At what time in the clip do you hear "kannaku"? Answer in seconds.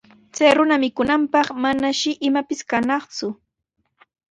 2.69-3.27